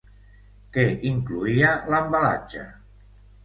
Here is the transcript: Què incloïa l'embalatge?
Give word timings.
Què 0.77 0.85
incloïa 1.11 1.77
l'embalatge? 1.95 2.69